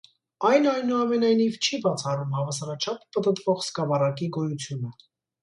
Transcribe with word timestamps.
Այն, 0.51 0.63
այնուամենայնիվ, 0.69 1.59
չի 1.67 1.79
բացառում 1.83 2.33
հավասարաչափ 2.39 3.05
պտտվող 3.19 3.63
սկավառակի 3.67 4.33
գոյությունը։ 4.41 4.93